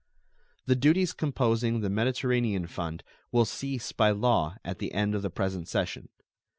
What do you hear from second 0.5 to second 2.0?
The duties composing the